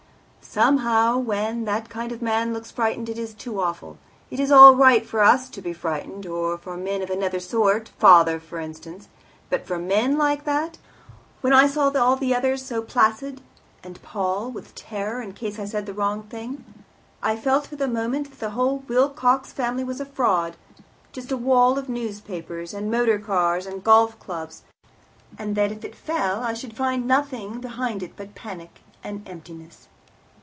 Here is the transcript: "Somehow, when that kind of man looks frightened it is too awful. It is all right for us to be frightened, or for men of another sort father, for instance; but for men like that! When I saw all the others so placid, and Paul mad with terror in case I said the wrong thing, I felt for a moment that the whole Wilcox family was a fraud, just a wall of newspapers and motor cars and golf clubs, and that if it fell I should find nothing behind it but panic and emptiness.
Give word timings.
"Somehow, 0.43 1.17
when 1.17 1.63
that 1.63 1.87
kind 1.87 2.11
of 2.11 2.21
man 2.21 2.53
looks 2.53 2.71
frightened 2.71 3.07
it 3.07 3.17
is 3.17 3.33
too 3.33 3.61
awful. 3.61 3.97
It 4.29 4.37
is 4.37 4.51
all 4.51 4.75
right 4.75 5.05
for 5.07 5.21
us 5.21 5.47
to 5.47 5.61
be 5.61 5.71
frightened, 5.71 6.25
or 6.25 6.57
for 6.57 6.75
men 6.75 7.01
of 7.01 7.09
another 7.09 7.39
sort 7.39 7.87
father, 7.97 8.37
for 8.37 8.59
instance; 8.59 9.07
but 9.49 9.65
for 9.65 9.79
men 9.79 10.17
like 10.17 10.43
that! 10.43 10.77
When 11.39 11.53
I 11.53 11.67
saw 11.67 11.89
all 11.91 12.17
the 12.17 12.35
others 12.35 12.65
so 12.65 12.81
placid, 12.81 13.39
and 13.81 14.01
Paul 14.01 14.47
mad 14.47 14.55
with 14.55 14.75
terror 14.75 15.21
in 15.21 15.31
case 15.31 15.57
I 15.57 15.63
said 15.63 15.85
the 15.85 15.93
wrong 15.93 16.23
thing, 16.23 16.65
I 17.23 17.37
felt 17.37 17.67
for 17.67 17.81
a 17.81 17.87
moment 17.87 18.29
that 18.31 18.39
the 18.41 18.49
whole 18.49 18.79
Wilcox 18.89 19.53
family 19.53 19.85
was 19.85 20.01
a 20.01 20.05
fraud, 20.05 20.57
just 21.13 21.31
a 21.31 21.37
wall 21.37 21.77
of 21.79 21.87
newspapers 21.87 22.73
and 22.73 22.91
motor 22.91 23.19
cars 23.19 23.65
and 23.65 23.85
golf 23.85 24.19
clubs, 24.19 24.63
and 25.39 25.55
that 25.55 25.71
if 25.71 25.85
it 25.85 25.95
fell 25.95 26.41
I 26.43 26.53
should 26.55 26.75
find 26.75 27.07
nothing 27.07 27.61
behind 27.61 28.03
it 28.03 28.17
but 28.17 28.35
panic 28.35 28.81
and 29.01 29.25
emptiness. 29.29 29.87